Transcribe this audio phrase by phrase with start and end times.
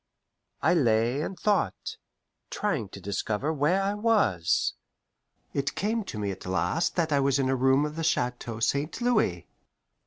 [0.63, 1.97] I lay and thought,
[2.49, 4.73] trying to discover where I was.
[5.53, 8.59] It came to me at last that I was in a room of the Chateau
[8.59, 8.99] St.
[8.99, 9.47] Louis.